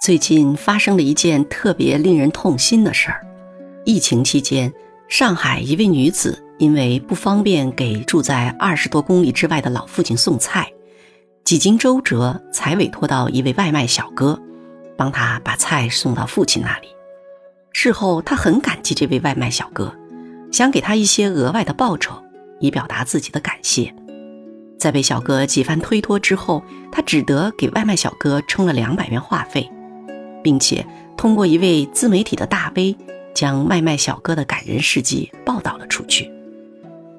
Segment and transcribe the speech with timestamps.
[0.00, 3.26] 最近发生了一件特别令人痛心的事儿。
[3.84, 4.72] 疫情期间，
[5.08, 10.70] 上海一位女子因为不方便给住在二十多公里之外的老父亲送菜，
[11.42, 14.40] 几经周折才委托到一位外卖小哥，
[14.96, 16.88] 帮他把菜送到父亲那里。
[17.72, 19.92] 事后，他很感激这位外卖小哥，
[20.52, 22.14] 想给他一些额外的报酬，
[22.60, 23.92] 以表达自己的感谢。
[24.78, 26.62] 在被小哥几番推脱之后，
[26.92, 29.68] 他只得给外卖小哥充了两百元话费。
[30.48, 30.82] 并且
[31.14, 32.96] 通过一位自媒体的大 V，
[33.34, 36.32] 将外卖小哥的感人事迹报道了出去。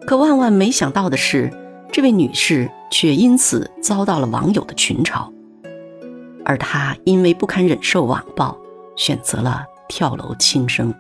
[0.08, 1.54] 可万万没想到的是，
[1.92, 5.32] 这位女士却因此遭到了网友的群嘲，
[6.44, 8.58] 而她因为不堪忍受网暴，
[8.96, 10.92] 选择了跳楼轻生。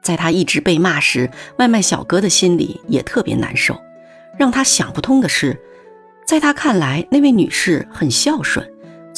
[0.00, 3.76] 在她一直被骂时，外卖小哥的心里也特别难受。
[4.38, 5.60] 让他想不通的是，
[6.24, 8.64] 在他看来，那位女士很孝顺。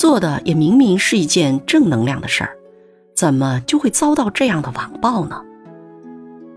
[0.01, 2.57] 做的也明明是一件正能量的事儿，
[3.15, 5.39] 怎么就会遭到这样的网暴呢？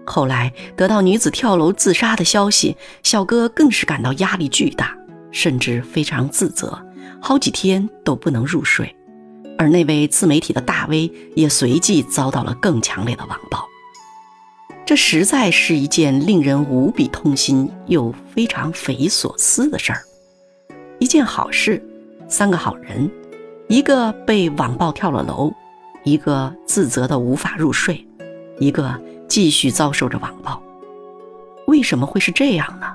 [0.05, 4.95] 后来得到女子跳楼自杀的消息，小哥更是感到压力巨大，
[5.29, 6.81] 甚至非常自责，
[7.19, 8.95] 好几天都不能入睡。
[9.57, 13.67] 而那位自媒体的大 V 也随即遭到了更强烈的网暴。
[14.85, 20.01] 这实在是一件令人无比痛心又非常匪夷所思的事儿。
[20.97, 21.85] 一件好事，
[22.29, 23.11] 三个好人。
[23.67, 25.51] 一个被网暴跳了楼，
[26.03, 28.05] 一个自责的无法入睡，
[28.59, 30.61] 一个继续遭受着网暴。
[31.67, 32.87] 为什么会是这样呢？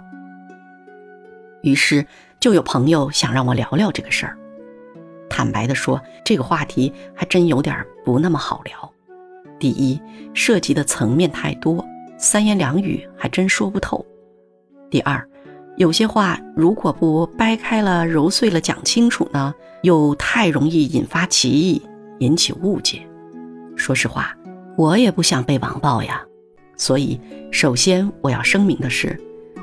[1.62, 2.06] 于是
[2.38, 4.38] 就有朋友想让我聊聊这个事儿。
[5.28, 8.92] 坦白的说，这个话题还真有点不那么好聊。
[9.58, 10.00] 第一，
[10.34, 11.84] 涉及的层面太多，
[12.16, 14.04] 三言两语还真说不透。
[14.90, 15.27] 第二，
[15.78, 19.54] 有些话如果不掰开了揉碎了讲清楚呢？
[19.82, 21.80] 又太容易引发歧义，
[22.18, 23.00] 引起误解。
[23.76, 24.36] 说实话，
[24.76, 26.20] 我也不想被网暴呀。
[26.76, 27.20] 所以，
[27.52, 29.16] 首先我要声明的是，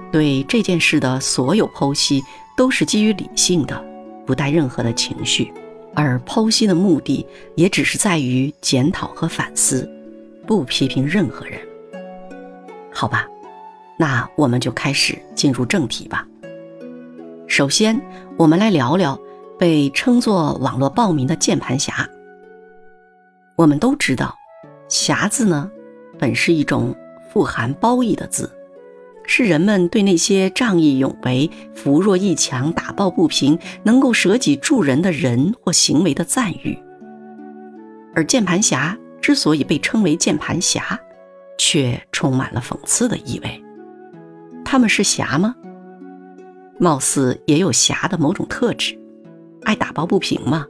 [0.09, 2.24] 对这件事的所有剖析
[2.56, 3.84] 都是基于理性的，
[4.26, 5.52] 不带任何的情绪。
[5.94, 9.90] 而剖析的目的也只是在于检讨和反思，
[10.47, 11.59] 不批评任何人。
[12.90, 13.28] 好吧，
[14.00, 16.25] 那我们就开始进入正题吧。
[17.47, 18.01] 首先，
[18.38, 19.19] 我们来聊聊。
[19.57, 22.06] 被称作网络暴民的键盘侠。
[23.56, 24.35] 我们都知道
[24.90, 25.72] ，“侠”字呢，
[26.19, 26.94] 本是一种
[27.31, 28.51] 富含褒义的字，
[29.25, 36.78] 是人们对那些仗义勇为、扶弱抑强、打抱不平、能够舍己助人的人或行为的赞誉。
[38.13, 41.00] 而键盘侠之所以被称为键盘侠，
[41.57, 43.65] 却充满了讽刺的意味。
[44.75, 45.56] 他们是侠吗？
[46.81, 49.00] 貌似也有侠的某种特质。
[49.63, 50.66] 爱打抱不平嘛。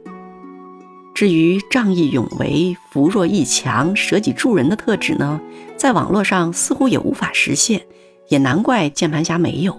[1.12, 5.40] 至于仗义勇为、扶弱抑强、舍己助人的特质呢，
[5.76, 7.84] 在网络上似乎也无法实现，
[8.28, 9.76] 也难怪键盘侠没有。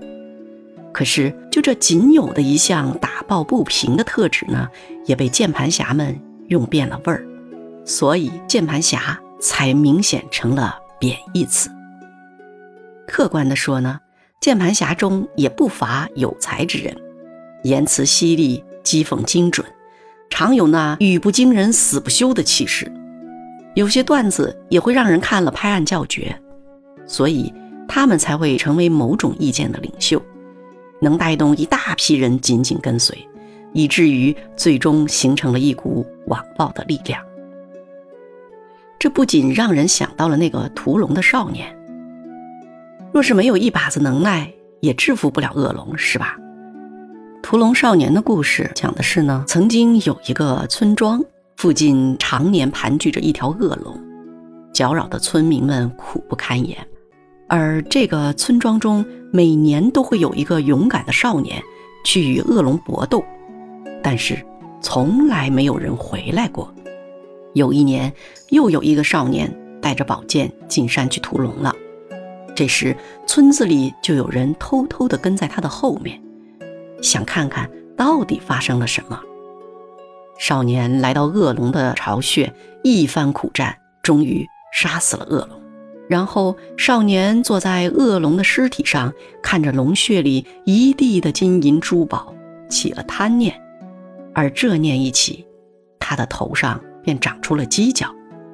[0.94, 4.68] 可是，就这仅有的一项打抱不平的特质呢，
[5.06, 7.26] 也被键盘侠们用变了味儿，
[7.86, 11.70] 所以键盘侠才明显成了贬义词。
[13.08, 14.02] 客观的说呢，
[14.40, 16.96] 键盘侠中也不乏有才之人，
[17.64, 18.64] 言辞犀利。
[18.84, 19.68] 讥讽精准，
[20.30, 22.90] 常有那语不惊人死不休的气势。
[23.74, 26.34] 有些段子也会让人看了拍案叫绝，
[27.06, 27.54] 所以
[27.86, 30.22] 他们才会成为某种意见的领袖，
[31.02, 33.28] 能带动一大批人紧紧跟随，
[33.74, 37.22] 以至于最终形成了一股网暴的力量。
[38.98, 41.77] 这不仅让人想到了那个屠龙的少年，
[43.14, 44.52] 若是没有一把子能耐，
[44.82, 46.38] 也制服不了恶龙，是吧？
[47.42, 51.24] 屠龙少年的故事讲的是呢，曾经有一个村庄，
[51.56, 53.98] 附近常年盘踞着一条恶龙，
[54.74, 56.78] 搅扰的村民们苦不堪言。
[57.48, 61.64] 而这个村庄中，每年都会有一个勇敢的少年
[62.04, 63.24] 去与恶龙搏斗，
[64.04, 64.38] 但是
[64.82, 66.74] 从来没有人回来过。
[67.54, 68.14] 有一年，
[68.50, 69.50] 又有一个少年
[69.82, 71.74] 带着宝剑进山去屠龙了，
[72.58, 76.20] 这时村子里就有人偷偷地跟在他的后面。
[77.04, 79.22] 想看看到底发生了什么。
[80.40, 82.52] 少年来到恶龙的巢穴，
[82.84, 84.44] 一番苦战，终于
[84.74, 85.62] 杀死了恶龙。
[86.10, 89.14] 然后，少年坐在恶龙的尸体上，
[89.44, 92.34] 看着龙穴里一地的金银珠宝，
[92.72, 93.62] 起了贪念。
[94.34, 95.46] 而这念一起，
[96.00, 98.08] 他的头上便长出了犄角，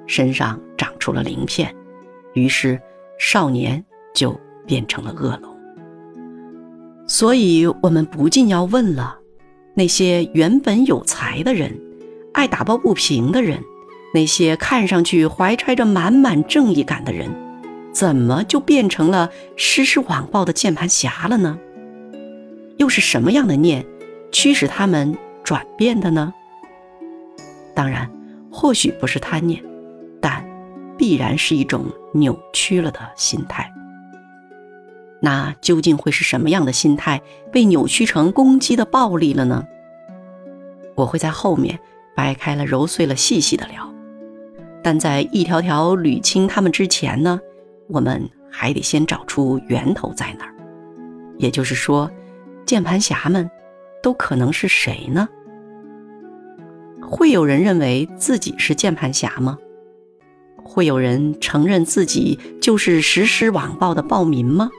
[0.08, 1.74] 身上长出了鳞片，
[2.34, 2.82] 于是
[3.18, 3.82] 少年
[4.14, 5.54] 就变成了恶龙。
[7.08, 9.18] 所以，我们不禁要问了：
[9.74, 11.78] 那些原本有才的人，
[12.34, 13.60] 爱打抱不平的人，
[14.14, 17.30] 那些看上去怀揣着满满正义感的人，
[17.92, 21.60] 怎么就变成了施施网暴的键盘侠了呢？
[22.78, 23.86] 又是什么样的念
[24.32, 26.34] 驱使他们转变的呢？
[27.76, 28.10] 当然，
[28.50, 29.62] 或许不是贪念，
[30.22, 30.44] 但
[30.98, 33.70] 必然是一种扭曲了的心态。
[35.26, 39.64] 那究竟会是什么样的心态被扭曲成攻击的暴力了呢？
[40.96, 41.80] 我会在后面
[42.14, 43.90] 掰开了揉碎了细细的聊。
[44.84, 47.40] 但在一条条捋清他们之前呢，
[47.88, 50.54] 我们还得先找出源头在哪儿。
[51.38, 52.12] 也就是说，
[52.66, 53.50] 键盘侠们
[54.02, 55.30] 都可能是谁呢？
[57.02, 59.58] 会有人认为自己是键盘侠吗？
[60.62, 64.70] 会有人承认自己就是实施网暴的暴民吗？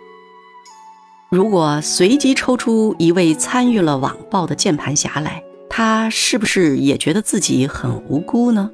[1.34, 8.70] 如果随机抽出一位参与了网暴的键盘侠来，他是不是也觉得自己很无辜呢？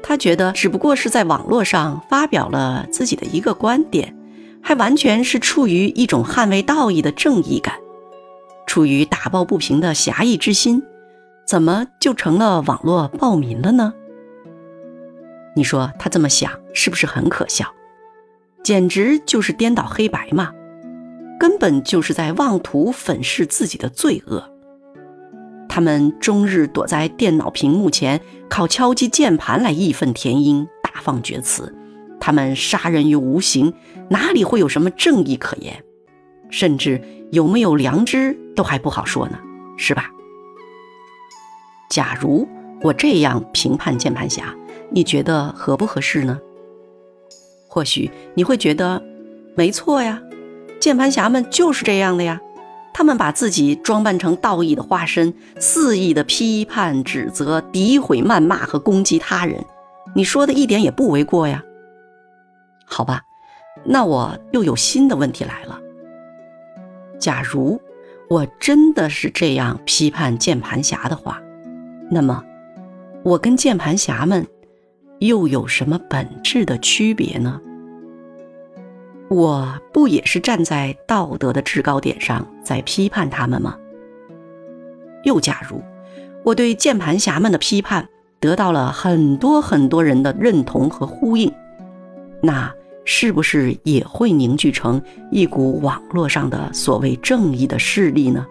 [0.00, 4.16] 他觉得只不过是在网络上发表了自己的一个观点，
[4.62, 7.74] 还完全是出于一种捍卫道义的正义感，
[8.64, 10.84] 出于打抱不平的侠义之心，
[11.44, 13.92] 怎么就成了网络暴民了呢？
[15.56, 17.66] 你说他这么想是不是很可笑？
[18.62, 20.52] 简直就是颠倒黑白嘛！
[21.38, 24.50] 根本就是在妄图粉饰自己的罪恶。
[25.68, 31.74] 他们终日躲在电脑屏幕前，靠敲击键盘来义愤填膺、大放厥词。
[32.18, 33.72] 他们杀人于无形，
[34.10, 35.84] 哪里会有什么正义可言？
[36.50, 37.00] 甚至
[37.30, 39.38] 有没有良知都还不好说呢，
[39.76, 40.10] 是吧？
[41.90, 42.48] 假如
[42.82, 44.54] 我这样评判键盘侠，
[44.90, 46.40] 你觉得合不合适呢？
[47.68, 49.00] 或许你会觉得，
[49.54, 50.20] 没错呀。
[50.80, 52.40] 键盘侠们就是这样的呀，
[52.94, 59.64] 他们把自己装扮成道义的化身，肆意的批判、指责、诋毁、谩骂和攻击他人。
[60.14, 61.62] 你说的一点也不为过呀。
[62.86, 63.22] 好吧，
[63.84, 65.78] 那我又有新的问题来了。
[67.18, 67.80] 假如
[68.30, 71.40] 我真的是这样批判键盘侠的话，
[72.10, 72.42] 那么
[73.24, 74.46] 我跟键盘侠们
[75.18, 77.60] 又有什么本质的区别呢？
[79.30, 83.76] 我不也是站在道德的制高点上在批判他们吗？
[85.24, 85.82] 又假如
[86.44, 88.08] 我对键盘侠们的批判
[88.40, 91.52] 得到了很多很多人的认同和呼应，
[92.40, 92.72] 那
[93.04, 98.46] 是不是也会凝聚成一股网络上的所谓正义的势力呢？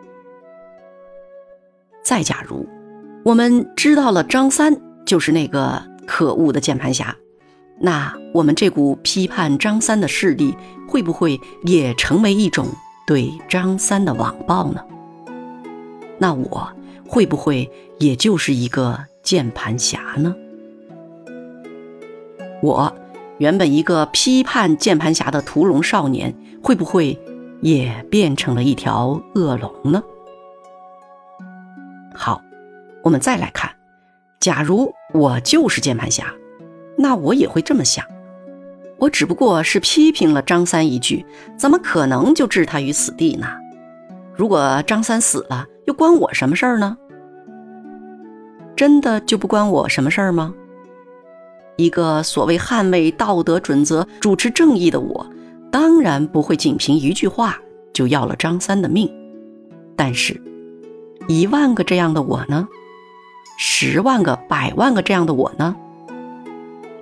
[2.04, 2.68] 再假如
[3.24, 7.16] 我们知道了张三就是那个可恶的键盘侠。
[7.80, 10.56] 那我们这股批判张三的势力，
[10.88, 12.68] 会不会也成为一种
[13.06, 14.82] 对张三的网暴呢？
[16.18, 16.68] 那我
[17.08, 17.70] 会不会
[18.00, 20.36] 也就是一个键盘侠呢？
[22.64, 22.92] 我
[23.38, 26.34] 原本一个批判键盘侠的屠龙少年，
[26.64, 27.20] 会不会
[27.62, 30.02] 也变成了一条恶龙呢？
[32.16, 32.42] 好，
[33.04, 33.72] 我们再来看，
[34.40, 36.34] 假如我就是键盘侠。
[36.98, 38.04] 那我也会这么想，
[38.98, 41.24] 我只不过是批评了张三一句，
[41.56, 43.48] 怎么可能就置他于死地呢？
[44.36, 46.98] 如果张三死了，又关我什么事儿呢？
[48.76, 50.54] 真的就不关我什么事儿吗？
[51.76, 55.26] 一个所谓捍卫道德准则、主持正义的我，
[55.72, 57.60] 当然不会仅凭一句话
[57.94, 59.08] 就要了张三的命。
[59.96, 60.40] 但是，
[61.28, 62.68] 一万个这样的我呢？
[63.60, 65.76] 十万个、百万个这样的我呢？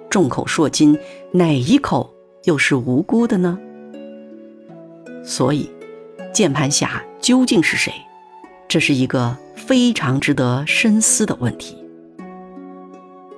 [0.10, 0.98] 众口铄金，
[1.32, 3.58] 哪一口又是无辜的呢？
[5.24, 5.70] 所以，
[6.34, 7.92] 键盘侠究竟是谁？
[8.68, 11.78] 这是一个非常值得深思的问题。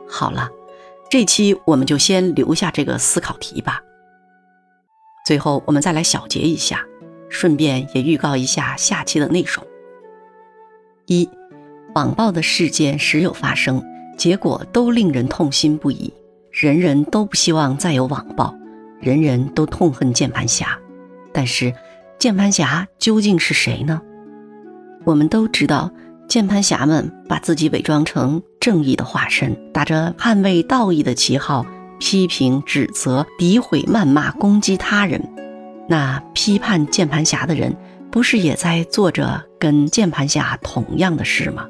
[0.08, 0.50] 好了，
[1.10, 3.82] 这期我们就先留下这个思考题吧。
[5.26, 6.86] 最后，我们再来小结一下，
[7.30, 9.66] 顺便也预告一下下期的内容：
[11.08, 11.30] 一，
[11.96, 13.84] 网暴的事件时有发生，
[14.18, 16.14] 结果都令人痛心不已。
[16.60, 18.52] 人人都不希望再有网暴，
[19.00, 20.76] 人人都痛恨键盘侠，
[21.32, 21.72] 但是
[22.18, 24.02] 键盘侠究竟是谁呢？
[25.04, 25.92] 我们都知道，
[26.28, 31.64] 键盘侠们把自己伪装成正义的化身，打着捍卫道义的旗号，
[32.00, 35.22] 批评、指责、诋毁、谩骂、攻击他人。
[35.88, 37.78] 那批判键盘侠的人，
[38.10, 41.68] 不是也在做着跟键盘侠同样的事吗？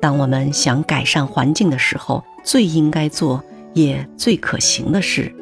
[0.00, 3.42] 当我们想改善环境的时候，最应该做
[3.74, 5.34] 也最可行的事，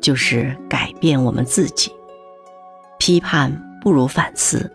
[0.00, 1.90] 就是改变我们自己。
[2.98, 4.70] 批判不如反思，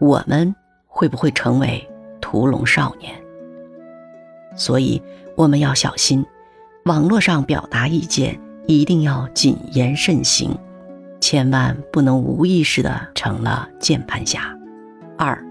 [0.00, 0.54] 我们
[0.86, 1.88] 会不会成为
[2.20, 3.14] 屠龙少年？
[4.56, 5.00] 所以
[5.36, 6.24] 我们要小心，
[6.84, 10.56] 网络上表达意见一定要谨言慎行，
[11.20, 14.54] 千万不能无意识的成了键盘侠。
[15.16, 15.42] 二，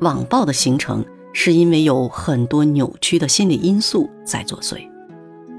[0.00, 4.88] 网暴的形成是因为有很多扭曲的心理因素在作祟。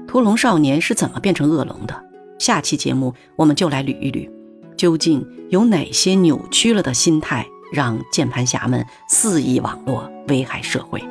[0.08, 2.04] 屠龙少年是怎么变成恶龙的？
[2.38, 4.28] 下期节目我们就来捋一捋，
[4.76, 11.02] 究竟有哪些扭曲了的心态让键盘侠们肆意网络，危害社会？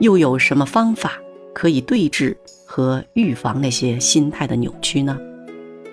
[0.00, 1.12] 又有什么方法
[1.54, 5.16] 可以对治和预防那些心态的扭曲呢？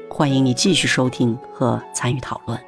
[0.10, 2.60] 欢迎你继续收听和参与讨论。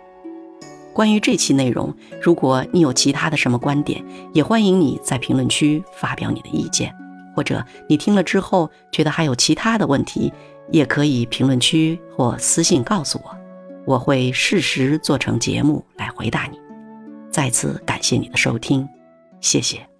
[0.96, 4.02] 关于这期内容，如果你有其他的什么观点，
[4.34, 6.96] 也欢迎你在评论区发表你的意见，
[7.36, 10.32] 或者你听了之后觉得还有其他的问题，
[10.72, 13.38] 也可以评论区或私信告诉我，
[13.86, 16.58] 我会适时做成节目来回答你。
[17.30, 18.88] 再次感谢你的收听，
[19.42, 19.95] 谢谢。